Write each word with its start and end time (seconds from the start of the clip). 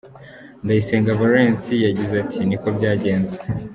Ndayisenga 0.63 1.17
Valens 1.19 1.63
yagize 1.87 2.13
ati 2.23 2.39
“Ni 2.43 2.57
ko 2.61 2.67
byagenze. 2.77 3.35